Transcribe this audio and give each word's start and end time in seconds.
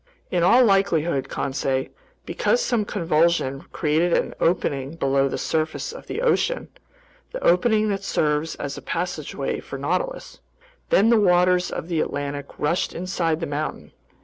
"In 0.31 0.41
all 0.41 0.65
likelihood, 0.65 1.29
Conseil, 1.29 1.85
because 2.25 2.59
some 2.59 2.85
convulsion 2.85 3.65
created 3.71 4.13
an 4.13 4.33
opening 4.39 4.95
below 4.95 5.29
the 5.29 5.37
surface 5.37 5.91
of 5.93 6.07
the 6.07 6.23
ocean, 6.23 6.69
the 7.33 7.43
opening 7.43 7.87
that 7.89 8.03
serves 8.03 8.55
as 8.55 8.79
a 8.79 8.81
passageway 8.81 9.59
for 9.59 9.75
the 9.75 9.83
Nautilus. 9.83 10.39
Then 10.89 11.09
the 11.09 11.19
waters 11.21 11.69
of 11.69 11.87
the 11.87 11.99
Atlantic 11.99 12.47
rushed 12.57 12.95
inside 12.95 13.41
the 13.41 13.45
mountain. 13.45 13.91